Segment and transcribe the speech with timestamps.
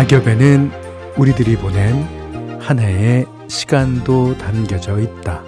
[0.00, 0.70] 낙엽에는
[1.18, 5.42] 우리들이 보낸 한 해의 시간도 담겨져 있다.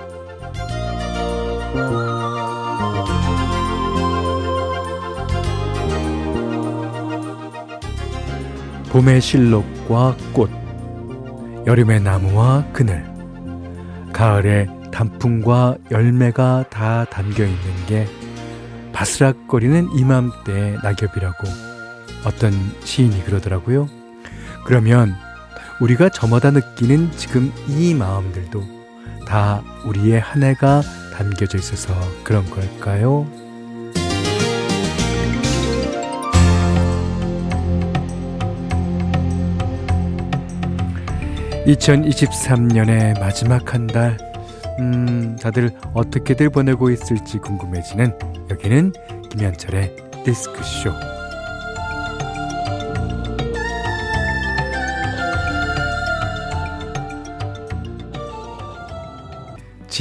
[8.90, 10.50] 봄의 실록과 꽃,
[11.66, 13.06] 여름의 나무와 그늘,
[14.12, 18.06] 가을의 단풍과 열매가 다 담겨 있는 게
[18.92, 21.48] 바스락거리는 이맘때 낙엽이라고
[22.26, 22.52] 어떤
[22.84, 24.01] 시인이 그러더라고요.
[24.64, 25.14] 그러면
[25.80, 28.62] 우리가 저마다 느끼는 지금 이 마음들도
[29.26, 30.82] 다 우리의 한 해가
[31.14, 31.94] 담겨져 있어서
[32.24, 33.26] 그런 걸까요?
[41.66, 44.18] 2023년의 마지막 한 달,
[44.80, 48.18] 음, 다들 어떻게들 보내고 있을지 궁금해지는
[48.50, 48.92] 여기는
[49.30, 51.11] 김현철의 디스크쇼.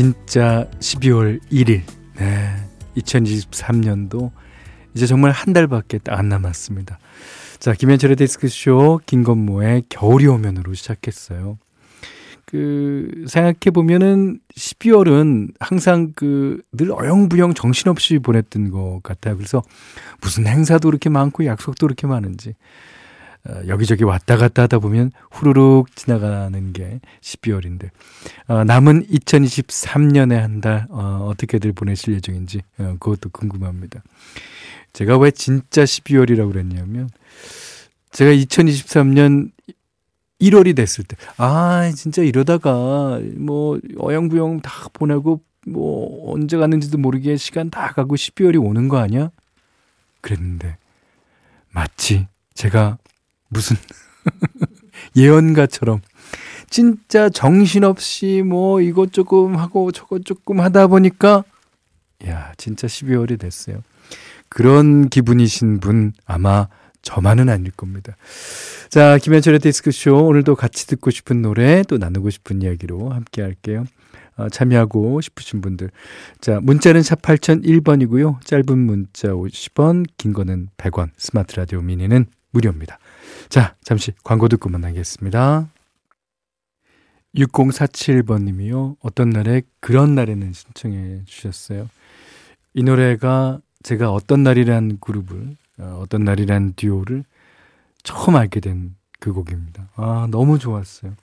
[0.01, 1.83] 진짜 12월 1일.
[2.17, 2.55] 네.
[2.97, 4.31] 2023년도
[4.95, 6.97] 이제 정말 한 달밖에 안 남았습니다.
[7.59, 11.59] 자, 김현철의 데스크쇼 김건모의 겨울이 오면으로 시작했어요.
[12.47, 19.37] 그 생각해 보면은 12월은 항상 그 늘 어영부영 정신없이 보냈던 것 같아요.
[19.37, 19.61] 그래서
[20.19, 22.53] 무슨 행사도 그렇게 많고 약속도 그렇게 많은지 어,
[23.67, 27.89] 여기저기 왔다 갔다 하다 보면 후루룩 지나가는 게 12월인데
[28.47, 34.03] 어, 남은 2023년의 한 달 어, 어떻게들 보내실 예정인지 어, 그것도 궁금합니다.
[34.93, 37.09] 제가 왜 진짜 12월이라고 그랬냐면
[38.11, 39.51] 제가 2023년
[40.41, 47.69] 1월이 됐을 때, 아, 진짜 이러다가 뭐 어영부영 다 보내고 뭐 언제 갔는지도 모르게 시간
[47.69, 49.29] 다 가고 12월이 오는 거 아니야?
[50.21, 50.77] 그랬는데
[51.71, 52.97] 마치 제가
[53.51, 53.75] 무슨
[55.15, 56.01] 예언가처럼
[56.69, 61.43] 진짜 정신없이 뭐 이것 조금 하고 저것 조금 하다 보니까
[62.25, 63.83] 야 진짜 12월이 됐어요.
[64.49, 66.67] 그런 기분이신 분 아마
[67.01, 68.15] 저만은 아닐 겁니다.
[68.89, 73.85] 자, 김현철의 디스크쇼 오늘도 같이 듣고 싶은 노래 또 나누고 싶은 이야기로 함께 할게요.
[74.37, 75.89] 어, 참여하고 싶으신 분들.
[76.39, 78.45] 자, 문자는 샵 8001번이고요.
[78.45, 82.99] 짧은 문자 50원, 긴 거는 100원, 스마트 라디오 미니는 무료입니다.
[83.49, 85.69] 자, 잠시 광고 듣고 만나겠습니다.
[87.35, 88.97] 6047번님이요.
[89.01, 91.89] 어떤 날에 그런 날에는 신청해 주셨어요.
[92.73, 97.23] 이 노래가 제가 어떤 날이란 그룹을, 어, 어떤 날이란 듀오를
[98.03, 99.87] 처음 알게 된 그 곡입니다.
[99.95, 101.13] 아, 너무 좋았어요.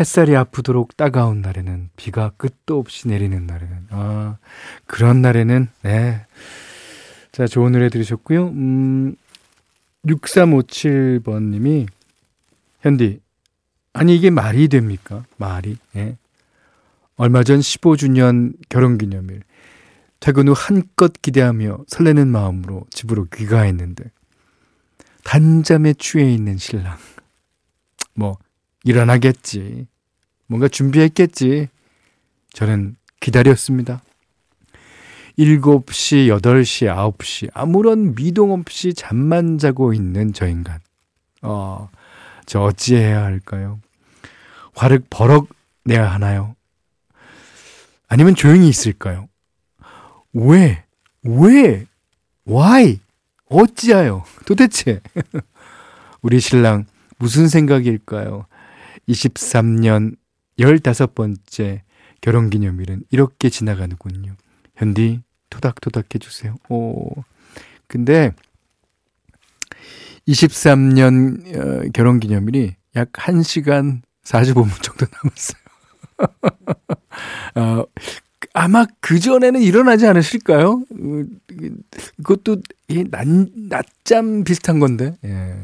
[0.00, 4.38] 햇살이 아프도록 따가운 날에는 비가 끝도 없이 내리는 날에는 아,
[4.86, 6.26] 그런 날에는 네.
[7.30, 8.48] 자, 좋은 노래 들으셨고요.
[8.48, 9.16] 음,
[10.06, 11.86] 6357번 님이
[12.80, 13.20] 현디
[13.92, 15.24] 아니 이게 말이 됩니까?
[15.38, 15.76] 말이.
[15.96, 16.16] 예.
[17.16, 19.42] 얼마 전 15주년 결혼 기념일
[20.20, 24.04] 퇴근 후 한껏 기대하며 설레는 마음으로 집으로 귀가했는데
[25.24, 26.96] 단잠에 취해 있는 신랑.
[28.14, 28.38] 뭐
[28.84, 29.86] 일어나겠지.
[30.46, 31.68] 뭔가 준비했겠지.
[32.52, 34.02] 저는 기다렸습니다.
[35.38, 40.80] 7시, 8시, 9시 아무런 미동 없이 잠만 자고 있는 저 인간.
[41.42, 41.90] 어,
[42.46, 43.80] 저 어찌해야 할까요?
[44.74, 45.48] 화를 버럭
[45.84, 46.56] 내야 하나요?
[48.08, 49.28] 아니면 조용히 있을까요?
[50.32, 50.84] 왜?
[51.22, 51.86] 왜?
[52.46, 53.00] why?
[53.48, 54.24] 어찌하여?
[54.46, 55.00] 도대체?
[56.22, 56.86] 우리 신랑
[57.18, 58.46] 무슨 생각일까요?
[59.08, 60.16] 23년
[60.58, 61.80] 15번째
[62.20, 64.34] 결혼기념일은 이렇게 지나가는군요.
[64.76, 65.20] 현디,
[65.50, 66.56] 토닥토닥 해주세요.
[66.68, 67.10] 오.
[67.86, 68.32] 근데
[70.28, 75.66] 23년 어, 결혼 기념일이 약 1시간 45분 정도 남았어요.
[77.54, 77.84] 어,
[78.52, 80.82] 아마 그전에는 일어나지 않으실까요?
[82.16, 82.56] 그것도
[83.10, 85.14] 낮, 낮잠 비슷한 건데.
[85.24, 85.56] 예.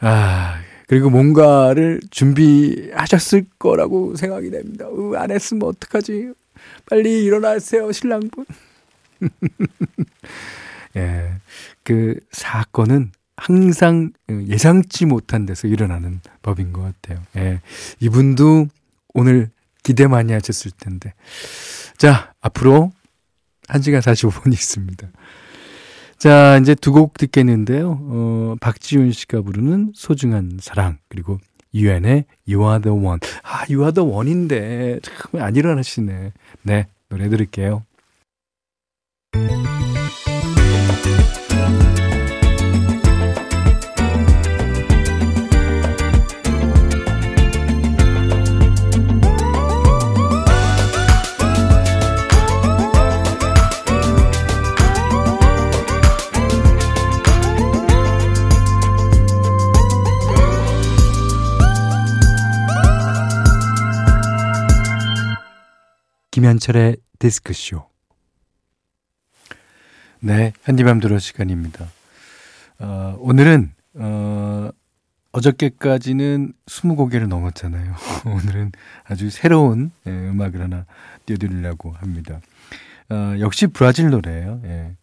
[0.00, 0.58] 아,
[0.88, 4.86] 그리고 뭔가를 준비하셨을 거라고 생각이 됩니다.
[4.86, 6.32] 으, 안 했으면 어떡하지?
[6.88, 8.46] 빨리 일어나세요, 신랑분.
[10.96, 11.32] 예.
[11.84, 17.22] 그 사건은 항상 예상치 못한 데서 일어나는 법인 것 같아요.
[17.36, 17.60] 예.
[18.00, 18.66] 이분도
[19.14, 19.50] 오늘
[19.82, 21.12] 기대 많이 하셨을 텐데.
[21.96, 22.92] 자, 앞으로
[23.68, 25.08] 1시간 45분이 있습니다.
[26.18, 27.98] 자, 이제 두 곡 듣겠는데요.
[28.00, 31.38] 어, 박지윤 씨가 부르는 소중한 사랑, 그리고
[31.74, 33.18] 유엔의 You Are the One.
[33.42, 36.32] 아, You Are the One인데, 참, 안 일어나시네.
[36.62, 37.84] 네, 노래 들을게요.
[66.36, 67.95] 김현철의 디스크쇼.
[70.20, 71.86] 네, 현디맘 들어 시간입니다.
[72.78, 74.70] 어, 오늘은, 어,
[75.32, 77.94] 어저께까지는 20곡을 넘었잖아요.
[78.24, 78.72] 오늘은
[79.04, 80.86] 아주 새로운 예, 음악을 하나
[81.26, 82.40] 띄워드리려고 합니다.
[83.10, 84.62] 어, 역시 브라질 노래예요.
[84.64, 84.96] 예.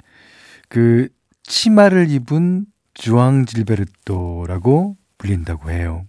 [0.68, 1.10] 그
[1.44, 2.66] 치마를 입은
[2.96, 6.08] 주앙 질베르토라고 불린다고 해요.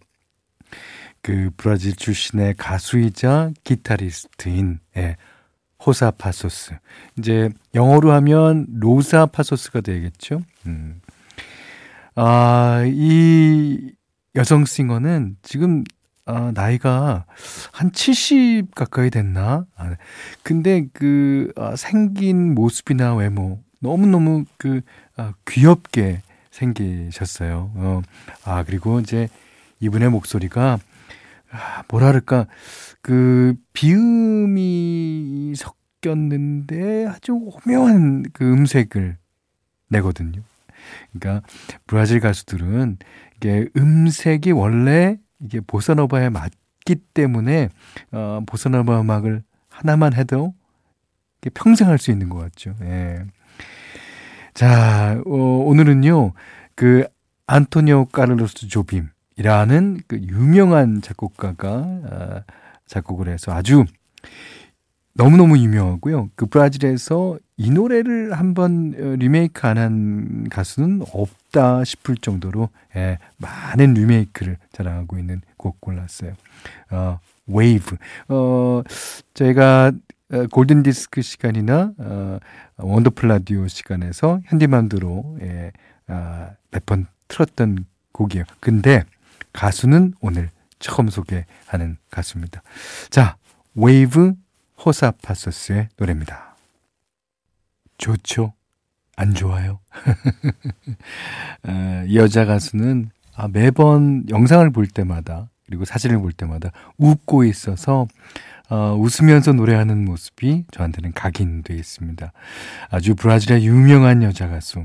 [1.21, 5.17] 그 브라질 출신의 가수이자 기타리스트인 예,
[5.87, 6.73] 호사 파소스.
[7.19, 10.43] 이제 영어로 하면 로사 파소스가 되겠죠.
[10.67, 11.01] 음.
[12.15, 13.93] 아, 이
[14.37, 15.85] 여성 싱어는 지금
[16.27, 17.27] 아, 나이가
[17.73, 19.67] 한 70 가까이 됐나?
[19.77, 19.97] 아,
[20.43, 24.81] 근데 그 아, 생긴 모습이나 외모 너무너무 그
[25.17, 27.73] 아, 귀엽게 생기셨어요.
[27.75, 28.03] 어,
[28.45, 29.29] 아, 그리고 이제
[29.81, 30.79] 이분의 목소리가 아,
[31.89, 32.47] 뭐랄까
[33.03, 39.17] 그 비음이 섞였는데 아주 오묘한 그 음색을
[39.89, 40.43] 내거든요.
[41.13, 41.47] 그러니까
[41.87, 42.99] 브라질 가수들은
[43.37, 47.69] 이게 음색이 원래 이게 보사노바에 맞기 때문에
[48.13, 50.55] 어, 보사노바 음악을 하나만 해도
[51.55, 52.75] 평생 할 수 있는 것 같죠.
[52.83, 53.25] 예.
[54.55, 56.33] 자, 어, 오늘은요,
[56.75, 57.05] 그,
[57.47, 61.69] 안토니오 까르로스 조빔 이라는 그 유명한 작곡가가
[62.11, 62.43] 아,
[62.87, 63.85] 작곡을 해서 아주
[65.15, 66.31] 너무너무 유명하고요.
[66.35, 73.95] 그 브라질에서 이 노래를 한번 어, 리메이크 안 한 가수는 없다 싶을 정도로 예, 많은
[73.95, 76.33] 리메이크를 자랑하고 있는 곡 골랐어요.
[76.91, 77.97] 어, 웨이브.
[78.29, 78.83] 어,
[79.35, 79.93] 저희가
[80.33, 82.39] 어, 골든 디스크 시간이나 어,
[82.79, 85.71] 원더풀 라디오 시간에서 현디 맘대로 예,
[86.09, 88.45] 아, 몇번 틀었던 곡이에요.
[88.59, 89.05] 근데
[89.55, 92.63] 가수는 오늘 처음 소개하는 가수입니다.
[93.09, 93.37] 자,
[93.75, 94.35] 웨이브
[94.85, 96.57] 호사 파소스의 노래입니다.
[97.97, 98.53] 좋죠?
[99.17, 99.81] 안 좋아요?
[101.63, 108.07] 어, 이 여자 가수는 아, 매번 영상을 볼 때마다 그리고 사진을 볼 때마다 웃고 있어서
[108.69, 112.33] 어, 웃으면서 노래하는 모습이 저한테는 각인되어 있습니다.
[112.91, 114.85] 아주 브라질의 유명한 여자 가수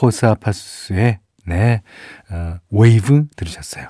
[0.00, 1.82] 호사 파소스의 네
[2.30, 3.88] 어, 웨이브 들으셨어요.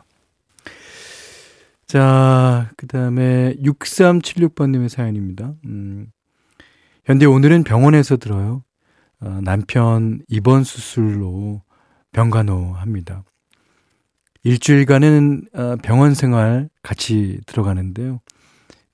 [1.91, 5.55] 자, 그 다음에 6376번님의 사연입니다.
[5.65, 6.07] 음,
[7.05, 8.63] 현디 오늘은 병원에서 들어요.
[9.21, 11.65] 어, 남편 입원 수술로
[12.13, 13.25] 병간호 합니다.
[14.45, 18.21] 일주일간은 어, 병원 생활 같이 들어가는데요.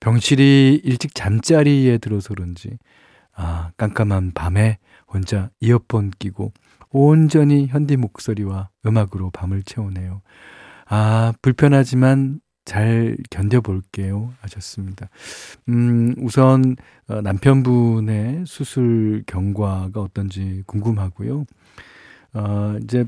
[0.01, 2.79] 병실이 일찍 잠자리에 들어서 그런지
[3.35, 6.55] 아, 깜깜한 밤에 혼자 이어폰 끼고
[6.88, 10.23] 온전히 현디 목소리와 음악으로 밤을 채우네요.
[10.87, 14.35] 아, 불편하지만 잘 견뎌볼게요.
[14.40, 15.08] 하셨습니다.
[15.70, 16.76] 음, 우선,
[17.08, 21.46] 어, 남편분의 수술 경과가 어떤지 궁금하고요.
[22.35, 23.06] 어, 이제,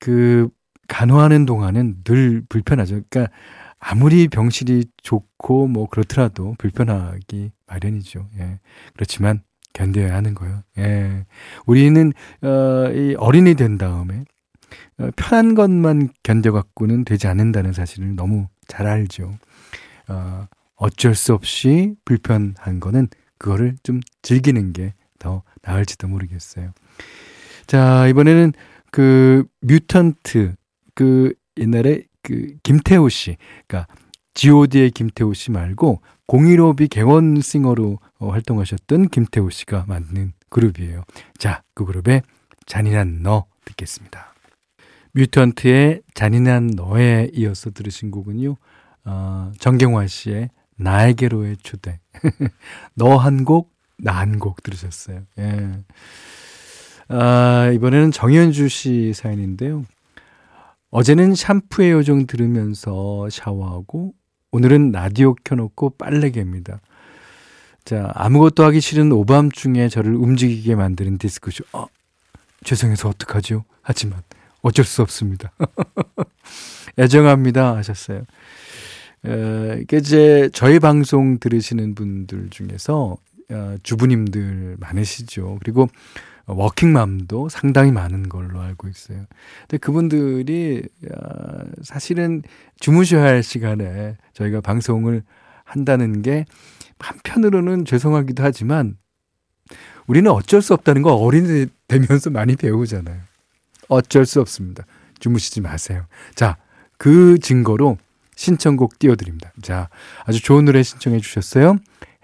[0.00, 0.48] 그,
[0.88, 3.02] 간호하는 동안은 늘 불편하죠.
[3.08, 3.32] 그러니까,
[3.78, 8.28] 아무리 병실이 좋고 뭐 그렇더라도 불편하기 마련이죠.
[8.38, 8.60] 예.
[8.94, 10.62] 그렇지만 견뎌야 하는 거예요.
[10.78, 11.24] 예.
[11.64, 14.24] 우리는 어, 이 어린이 된 다음에
[14.98, 19.34] 어, 편한 것만 견뎌갖고는 되지 않는다는 사실을 너무 잘 알죠.
[20.08, 20.46] 어,
[20.76, 23.08] 어쩔 수 없이 불편한 거는
[23.38, 26.72] 그거를 좀 즐기는 게 더 나을지도 모르겠어요.
[27.68, 28.52] 자, 이번에는
[28.90, 30.56] 그 뮤턴트
[30.96, 33.36] 그 옛날에 그 김태호 씨,
[33.68, 33.94] 그러니까
[34.34, 41.04] G.O.D의 김태호 씨 말고 015B 갱원싱어로 어, 활동하셨던 김태호 씨가 만든 그룹이에요.
[41.38, 42.22] 자, 그 그룹의
[42.66, 44.29] 잔인한 너 듣겠습니다.
[45.12, 48.56] 뮤턴트의 잔인한 너에 이어서 들으신 곡은요.
[49.04, 52.00] 어, 정경화 씨의 나에게로의 초대.
[52.94, 55.22] 너 한 곡, 나 한 곡 들으셨어요.
[55.38, 55.70] 예.
[57.08, 59.84] 아, 이번에는 정현주 씨 사연인데요.
[60.90, 64.12] 어제는 샴푸의 요정 들으면서 샤워하고
[64.52, 66.80] 오늘은 라디오 켜놓고 빨래개입니다.
[67.84, 71.64] 자, 아무것도 하기 싫은 오밤중에 저를 움직이게 만드는 디스크쇼.
[71.72, 71.86] 어,
[72.64, 73.64] 죄송해서 어떡하죠?
[73.82, 74.22] 하지만
[74.62, 75.52] 어쩔 수 없습니다.
[76.98, 77.76] 애정합니다.
[77.76, 78.24] 하셨어요.
[79.26, 83.16] 에, 이제 저희 방송 들으시는 분들 중에서
[83.50, 85.58] 어, 주부님들 많으시죠.
[85.60, 85.88] 그리고
[86.46, 89.24] 워킹맘도 상당히 많은 걸로 알고 있어요.
[89.62, 90.82] 근데 그분들이
[91.82, 92.42] 사실은
[92.80, 95.22] 주무셔야 할 시간에 저희가 방송을
[95.64, 96.44] 한다는 게
[96.98, 98.96] 한편으로는 죄송하기도 하지만
[100.06, 103.29] 우리는 어쩔 수 없다는 거 어린이 되면서 많이 배우잖아요.
[103.90, 104.86] 어쩔 수 없습니다.
[105.18, 106.06] 주무시지 마세요.
[106.34, 106.56] 자,
[106.96, 107.98] 그 증거로
[108.36, 109.52] 신청곡 띄워드립니다.
[109.60, 109.90] 자,
[110.24, 111.76] 아주 좋은 노래 신청해 주셨어요.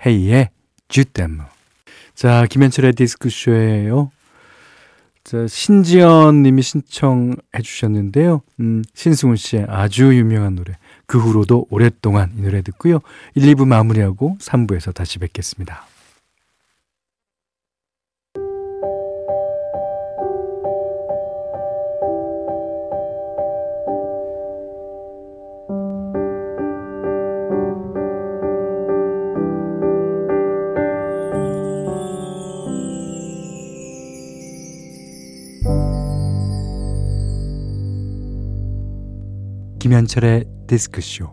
[0.07, 0.49] 헤이의
[0.89, 1.41] 주댐.
[2.15, 4.11] 자, 김현철의 디스크쇼예요.
[5.25, 8.43] 자, 신지연 님이 신청해 주셨는데요.
[8.61, 10.75] 음, 신승훈 씨의 아주 유명한 노래.
[11.07, 13.01] 그 후로도 오랫동안 이 노래 듣고요.
[13.35, 15.87] 1, 2부 마무리하고 3부에서 다시 뵙겠습니다.
[39.97, 41.27] 김현철의 디스크쇼.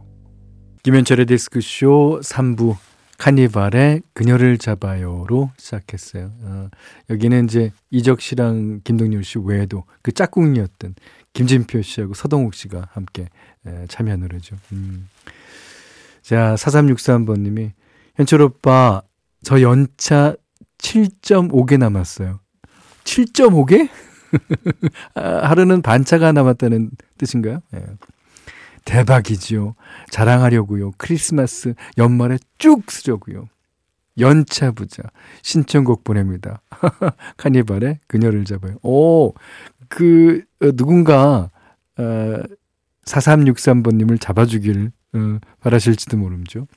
[0.84, 2.78] 김현철의 디스크쇼 3부
[3.18, 6.32] 카니발의 그녀를 잡아요로 시작했어요.
[6.44, 6.70] 어,
[7.10, 10.96] 여기는 이제 이적 씨랑 김동률 씨 외에도 그 짝꿍이었던
[11.34, 13.28] 김진표 씨하고 서동욱 씨가 함께
[13.68, 14.56] 에, 참여한 노래죠.
[14.72, 15.10] 음.
[16.22, 17.74] 자, 4363번님이
[18.16, 19.02] 현철 오빠
[19.44, 20.38] 저 연차
[20.78, 22.40] 7.5개 남았어요.
[23.04, 23.90] 7.5개?
[25.16, 27.60] 아, 하루는 반차가 남았다는 뜻인가요?
[27.74, 27.86] 예.
[28.86, 29.76] 대박이지요.
[30.10, 30.92] 자랑하려고요.
[30.98, 33.48] 크리스마스 연말에 쭉 쓰려고요.
[34.20, 35.04] 연차 부자
[35.42, 36.62] 신청곡 보냅니다.
[37.38, 38.78] 카니발의 그녀를 잡아요.
[38.84, 39.34] 오,
[39.88, 41.50] 그 어, 누군가
[41.98, 42.44] 어,
[43.06, 46.68] 4363번님을 잡아주기를 어, 바라실지도 모르죠.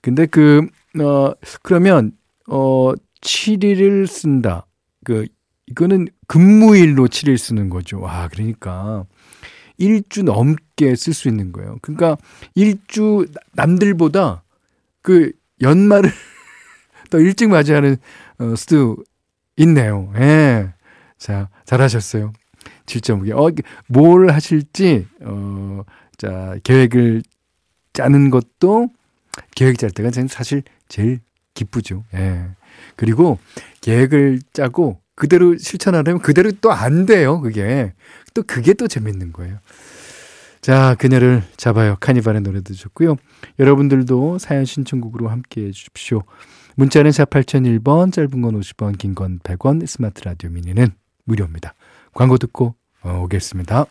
[0.00, 0.66] 근데 그
[1.00, 2.12] 어, 그러면
[2.48, 4.66] 어 7일을 쓴다.
[5.02, 5.26] 그
[5.66, 8.00] 이거는 근무일로 7일 쓰는 거죠.
[8.00, 9.06] 와, 그러니까
[9.78, 11.76] 일주 넘게 쓸 수 있는 거예요.
[11.82, 12.16] 그러니까
[12.54, 14.42] 일주 남들보다
[15.02, 16.10] 그 연말을
[17.10, 17.96] 더 일찍 맞이하는
[18.38, 18.96] 어, 수도
[19.56, 20.12] 있네요.
[20.16, 20.72] 예.
[21.18, 22.32] 자, 잘하셨어요.
[22.86, 23.64] 7.5개.
[23.64, 25.82] 어, 뭘 하실지, 어,
[26.18, 27.22] 자, 계획을
[27.92, 28.88] 짜는 것도
[29.54, 31.20] 계획 짤 때가 사실 제일
[31.54, 32.04] 기쁘죠.
[32.14, 32.48] 예.
[32.96, 33.38] 그리고
[33.80, 37.92] 계획을 짜고 그대로 실천하려면 그대로 또 안 돼요, 그게.
[38.34, 39.58] 또 그게 또 재밌는 거예요.
[40.60, 41.96] 자, 그녀를 잡아요.
[42.00, 43.16] 카니발의 노래도 좋고요.
[43.58, 46.22] 여러분들도 사연 신청곡으로 함께 해 주십시오.
[46.76, 50.88] 문자는 4 8001번, 짧은 건 50원, 긴 건 100원, 스마트 라디오 미니는
[51.24, 51.74] 무료입니다.
[52.12, 52.74] 광고 듣고
[53.04, 53.86] 오겠습니다.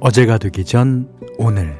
[0.00, 1.76] 어제가 되기 전 오늘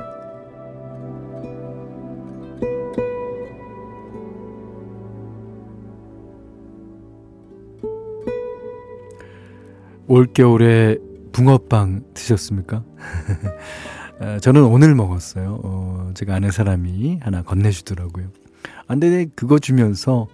[10.09, 10.97] 올겨울에
[11.33, 12.83] 붕어빵 드셨습니까?
[14.21, 15.61] 어, 저는 오늘 먹었어요.
[15.63, 18.27] 어, 제가 아는 사람이 하나 건네주더라고요.
[18.89, 20.27] 아, 근데 그거 주면서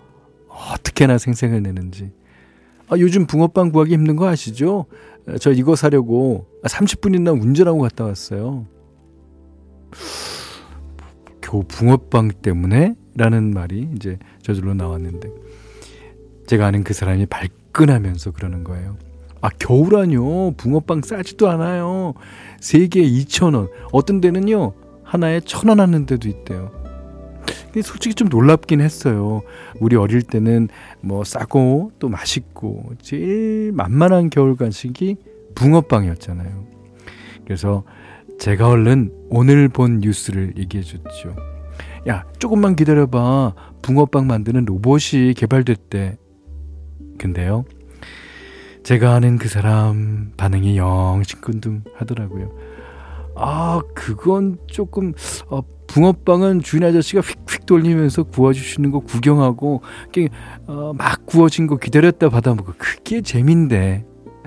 [0.49, 2.13] 어떻게나 생생을 내는지.
[2.95, 4.87] 아, 요즘 붕어빵 구하기 힘든 거 아시죠?
[5.41, 8.67] 저 이거 사려고 30분이나 운전하고 갔다 왔어요.
[11.41, 12.95] 겨우 붕어빵 때문에?
[13.17, 15.31] 라는 말이 이제 저절로 나왔는데
[16.47, 18.97] 제가 아는 그 사람이 발끈하면서 그러는 거예요.
[19.41, 20.53] 아, 겨울아니요.
[20.57, 22.15] 붕어빵 싸지도 않아요.
[22.61, 23.71] 3개에 2,000원.
[23.93, 24.73] 어떤 데는요.
[25.03, 26.84] 하나에 1,000원 하는 데도 있대요.
[27.67, 29.43] 근데 솔직히 좀 놀랍긴 했어요.
[29.81, 30.69] 우리 어릴 때는
[31.01, 35.17] 뭐 싸고 또 맛있고 제일 만만한 겨울 간식이
[35.55, 36.67] 붕어빵이었잖아요.
[37.45, 37.85] 그래서
[38.39, 41.37] 제가 얼른 오늘 본 뉴스를 얘기해 줬죠.
[42.09, 43.55] 야, 조금만 기다려봐.
[43.83, 46.17] 붕어빵 만드는 로봇이 개발됐대.
[47.19, 47.65] 근데요,
[48.83, 52.51] 제가 아는 그 사람 반응이 영 시큰둥 하더라고요.
[53.37, 55.13] 아, 그건 조금
[55.49, 59.83] 어, 붕어빵은 주인 아저씨가 휙휙 돌리면서 구워주시는 거 구경하고
[60.67, 64.05] 어, 막 구워진 거 기다렸다 받아먹고 그게 재민데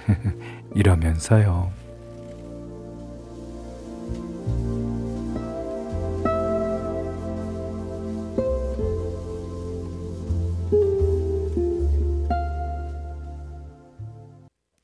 [0.76, 1.72] 이러면서요.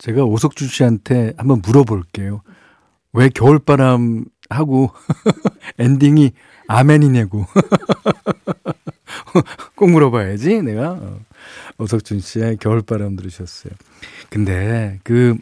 [0.03, 2.41] 제가 오석주 씨한테 한번 물어볼게요.
[3.13, 4.91] 왜 겨울바람 하고
[5.79, 6.31] 엔딩이
[6.67, 7.45] 아멘이냐고.
[9.75, 10.91] 꼭 물어봐야지, 내가.
[10.91, 11.19] 어.
[11.77, 13.73] 오석준 씨의 겨울바람 들으셨어요.
[14.29, 15.37] 근데 그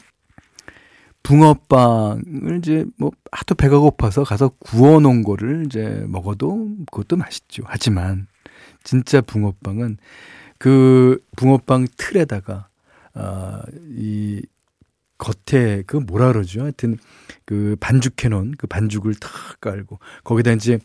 [1.24, 7.64] 붕어빵을 이제 뭐 하도 배가 고파서 가서 구워 놓은 거를 이제 먹어도 그것도 맛있죠.
[7.66, 8.28] 하지만
[8.84, 9.98] 진짜 붕어빵은
[10.58, 12.68] 그 붕어빵 틀에다가
[13.14, 13.62] 아
[13.98, 14.42] 이
[15.22, 16.64] 겉에 그 뭐라 그러죠?
[16.64, 16.98] 하여튼
[17.46, 20.80] 그 반죽해 놓은 그 반죽을 탁 깔고 거기다 이제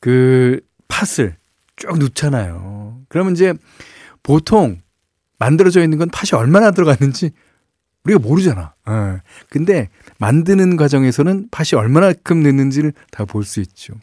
[0.00, 1.36] 그 팥을
[1.76, 3.02] 쭉 넣잖아요.
[3.08, 3.52] 그러면 이제
[4.22, 4.80] 보통
[5.38, 7.32] 만들어져 있는 건 팥이 얼마나 들어갔는지
[8.04, 8.74] 우리가 모르잖아.
[8.88, 9.20] 예.
[9.50, 9.88] 근데
[10.18, 13.94] 만드는 과정에서는 팥이 얼마나큼 넣는지를 다 볼 수 있죠.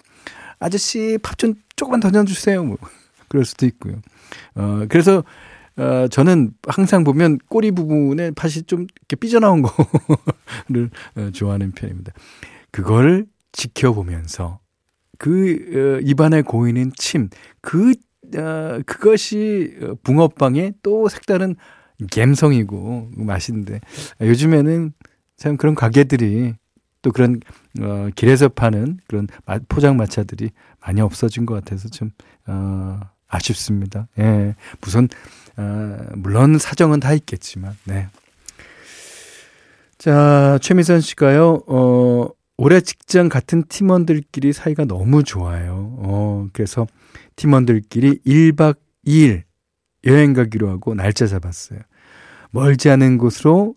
[0.60, 2.64] 아저씨 팥 좀 조금만 더 넣어주세요.
[2.64, 2.78] 뭐
[3.30, 4.00] 그럴 수도 있고요.
[4.56, 5.24] 어 그래서
[5.78, 9.62] 어 저는 항상 보면 꼬리 부분에 팥이 좀 이렇게 삐져나온
[10.68, 12.12] 거를 어, 좋아하는 편입니다.
[12.72, 14.60] 그걸 지켜보면서
[15.18, 17.30] 그 어, 입안에 고이는 침,
[17.62, 17.94] 그
[18.38, 21.56] 어, 그것이 붕어빵의 또 색다른
[22.10, 23.82] 갬성이고 맛인데
[24.22, 24.94] 요즘에는
[25.38, 26.54] 참 그런 가게들이
[27.02, 27.40] 또 그런
[27.82, 29.28] 어, 길에서 파는 그런
[29.68, 32.12] 포장 마차들이 많이 없어진 것 같아서 좀
[32.48, 34.08] 어, 아쉽습니다.
[34.20, 35.08] 예, 무슨
[35.58, 38.08] 어, 물론 사정은 다 있겠지만, 네.
[39.98, 42.28] 자, 최미선 씨가요, 어,
[42.58, 45.96] 올해 직장 같은 팀원들끼리 사이가 너무 좋아요.
[46.00, 46.88] 어, 그래서
[47.36, 49.44] 팀원들끼리 1박 2일
[50.06, 51.80] 여행 가기로 하고 날짜 잡았어요.
[52.52, 53.76] 멀지 않은 곳으로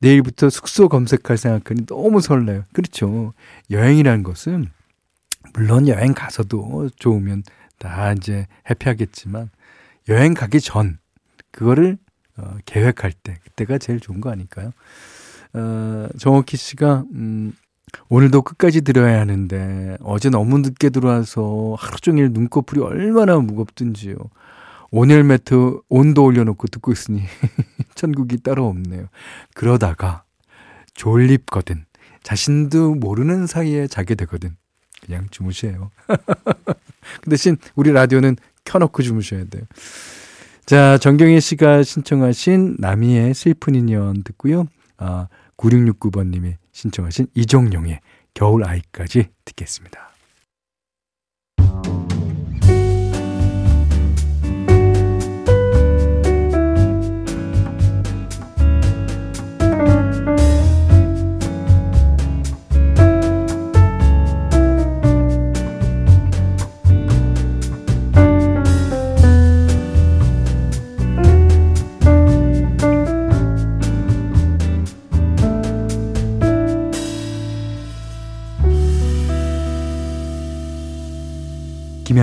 [0.00, 2.64] 내일부터 숙소 검색할 생각하니 너무 설레요.
[2.72, 3.34] 그렇죠.
[3.70, 4.66] 여행이라는 것은
[5.52, 7.42] 물론 여행 가서도 좋으면
[7.78, 9.50] 다 이제 해피하겠지만
[10.08, 10.98] 여행 가기 전
[11.54, 11.98] 그거를
[12.36, 14.72] 어, 계획할 때 그때가 제일 좋은 거 아닐까요?
[15.52, 17.52] 어, 정옥희 씨가 음,
[18.08, 24.16] 오늘도 끝까지 들어야 하는데 어제 너무 늦게 들어와서 하루 종일 눈꺼풀이 얼마나 무겁든지요.
[24.90, 27.22] 온열 매트 온도 올려놓고 듣고 있으니
[27.94, 29.06] 천국이 따로 없네요.
[29.54, 30.24] 그러다가
[30.94, 31.84] 졸립거든.
[32.24, 34.56] 자신도 모르는 사이에 자게 되거든.
[35.04, 35.90] 그냥 주무세요.
[37.22, 39.62] 그 대신 우리 라디오는 켜놓고 주무셔야 돼요.
[40.66, 44.66] 자, 정경희 씨가 신청하신 나미의 슬픈 인연 듣고요.
[44.96, 48.00] 아, 9669번님이 신청하신 이종용의
[48.32, 50.13] 겨울 아이까지 듣겠습니다.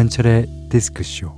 [0.02, 1.30] 김현철의 디스크쇼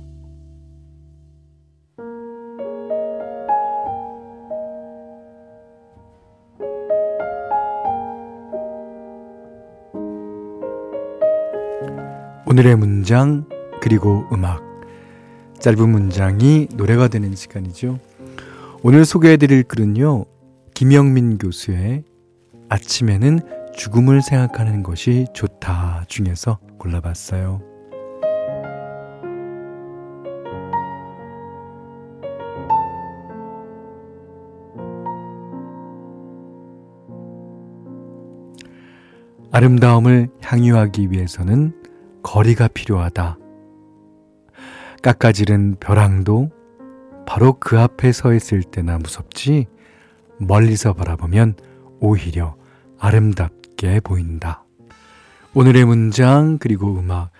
[12.46, 13.46] 오늘의 문장
[13.82, 14.62] 그리고 음악
[15.60, 17.98] 짧은 문장이 노래가 되는 시간이죠.
[18.82, 20.24] 오늘 소개해드릴 글은요.
[20.72, 22.04] 김영민 교수의
[22.70, 23.40] 아침에는
[23.74, 27.73] 죽음을 생각하는 것이 좋다 중에서 골라봤어요.
[39.54, 41.80] 아름다움을 향유하기 위해서는
[42.24, 43.38] 거리가 필요하다.
[45.00, 46.50] 깎아지른 벼랑도
[47.24, 49.66] 바로 그 앞에 서 있을 때나 무섭지
[50.40, 51.54] 멀리서 바라보면
[52.00, 52.56] 오히려
[52.98, 54.64] 아름답게 보인다.
[55.54, 57.30] 오늘의 문장 그리고 음악.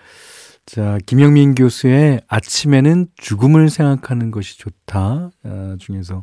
[0.66, 5.30] 자, 김영민 교수의 아침에는 죽음을 생각하는 것이 좋다.
[5.42, 6.22] 아, 중에서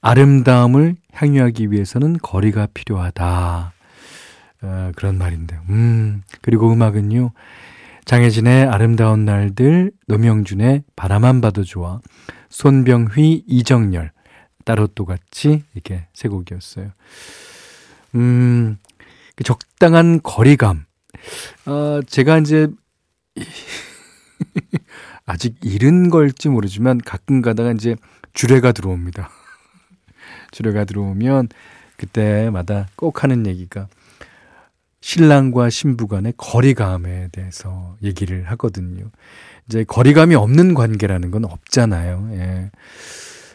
[0.00, 3.74] 아름다움을 향유하기 위해서는 거리가 필요하다.
[4.62, 5.60] 어, 그런 말인데요.
[5.68, 7.32] 음, 그리고 음악은요.
[8.04, 12.00] 장혜진의 아름다운 날들, 노명준의 바라만 봐도 좋아,
[12.48, 14.10] 손병휘, 이정열,
[14.64, 16.90] 따로 또 같이 이렇게 세 곡이었어요.
[18.16, 18.78] 음,
[19.36, 20.84] 그 적당한 거리감.
[21.66, 22.68] 어, 제가 이제,
[25.24, 27.94] 아직 이른 걸지 모르지만 가끔 가다가 이제
[28.32, 29.30] 주례가 들어옵니다.
[30.50, 31.48] 주례가 들어오면
[31.96, 33.88] 그때마다 꼭 하는 얘기가
[35.00, 39.10] 신랑과 신부 간의 거리감에 대해서 얘기를 하거든요.
[39.66, 42.28] 이제 거리감이 없는 관계라는 건 없잖아요.
[42.32, 42.70] 예.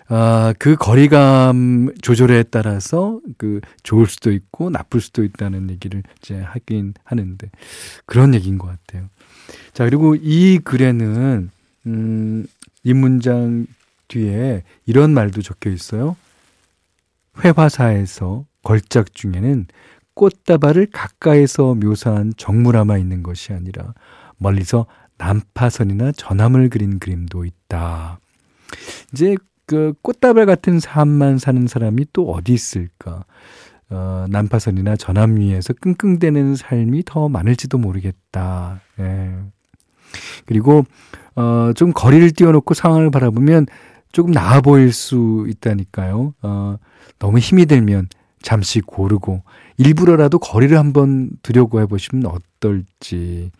[0.07, 6.93] 아, 그 거리감 조절에 따라서 그 좋을 수도 있고 나쁠 수도 있다는 얘기를 이제 하긴
[7.03, 7.49] 하는데
[8.05, 9.09] 그런 얘기인 것 같아요.
[9.73, 11.49] 자, 그리고 이 글에는,
[11.87, 12.47] 음,
[12.83, 13.65] 이 문장
[14.07, 16.15] 뒤에 이런 말도 적혀 있어요.
[17.43, 19.65] 회화사에서 걸작 중에는
[20.15, 23.93] 꽃다발을 가까이서 묘사한 정물화만 있는 것이 아니라
[24.37, 28.19] 멀리서 난파선이나 전함을 그린 그림도 있다.
[29.13, 33.25] 이제 그 꽃다발 같은 삶만 사는 사람이 또 어디 있을까?
[33.89, 38.81] 어, 난파선이나 전함 위에서 끙끙대는 삶이 더 많을지도 모르겠다.
[38.99, 39.35] 예.
[40.45, 40.85] 그리고
[41.35, 43.67] 어, 좀 거리를 띄워놓고 상황을 바라보면
[44.11, 46.33] 조금 나아 보일 수 있다니까요.
[46.41, 46.77] 어,
[47.19, 48.07] 너무 힘이 들면
[48.41, 49.43] 잠시 고르고
[49.77, 53.51] 일부러라도 거리를 한번 두려고 해보시면 어떨지.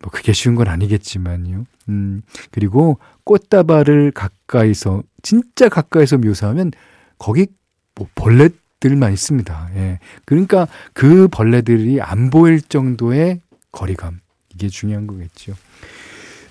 [0.00, 1.64] 뭐 그게 쉬운 건 아니겠지만요.
[1.88, 6.72] 음, 그리고 꽃다발을 가까이서 진짜 가까이서 묘사하면
[7.18, 7.46] 거기
[7.94, 9.70] 뭐 벌레들만 있습니다.
[9.76, 9.98] 예.
[10.24, 14.20] 그러니까 그 벌레들이 안 보일 정도의 거리감
[14.54, 15.54] 이게 중요한 거겠죠.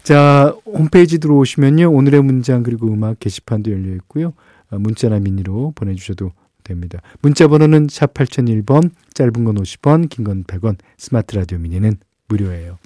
[0.04, 1.92] 자, 홈페이지 들어오시면요.
[1.92, 4.34] 오늘의 문장 그리고 음악 게시판도 열려 있고요.
[4.72, 6.32] 어, 문자나 미니로 보내주셔도
[6.64, 7.00] 됩니다.
[7.22, 11.98] 문자 번호는 샵 8001번, 짧은 건 50원, 긴 건 100원, 스마트 라디오 미니는
[12.28, 12.78] 무료예요.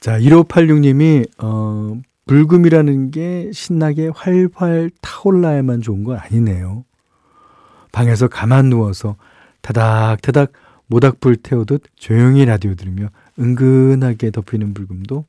[0.00, 6.84] 자, 1586님이, 어, 불금이라는 게 신나게 활활 타올라야만 좋은 건 아니네요.
[7.90, 9.16] 방에서 가만 누워서
[9.62, 10.52] 타닥타닥
[10.86, 15.24] 모닥불 태우듯 조용히 라디오 들으며 은근하게 덮이는 불금도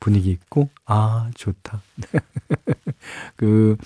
[0.00, 1.82] 분위기 있고, 아, 좋다.
[3.36, 3.76] 그,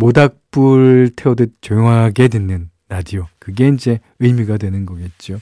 [0.00, 3.26] 모닥불 태우듯 조용하게 듣는 라디오.
[3.38, 5.40] 그게 이제 의미가 되는 거겠죠.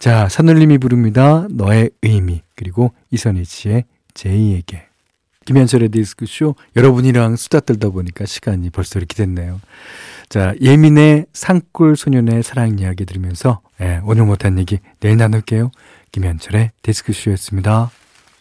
[0.00, 1.46] 자, 산울림이 부릅니다.
[1.50, 2.42] 너의 의미.
[2.56, 4.82] 그리고 이선희 씨의 제이에게.
[5.46, 6.56] 김현철의 디스크쇼.
[6.74, 9.60] 여러분이랑 수다 떨다 보니까 시간이 벌써 이렇게 됐네요.
[10.28, 15.70] 자, 예민의 산골 소년의 사랑 이야기 들으면서, 예, 오늘 못한 얘기 내일 나눌게요.
[16.12, 17.90] 김현철의 디스크쇼였습니다.